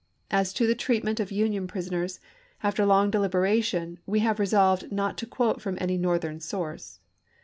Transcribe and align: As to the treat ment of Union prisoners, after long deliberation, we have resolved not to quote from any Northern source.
As 0.31 0.51
to 0.53 0.65
the 0.65 0.73
treat 0.73 1.03
ment 1.03 1.19
of 1.19 1.31
Union 1.31 1.67
prisoners, 1.67 2.19
after 2.63 2.87
long 2.87 3.11
deliberation, 3.11 3.99
we 4.07 4.21
have 4.21 4.39
resolved 4.39 4.91
not 4.91 5.15
to 5.19 5.27
quote 5.27 5.61
from 5.61 5.77
any 5.79 5.95
Northern 5.95 6.39
source. 6.39 6.99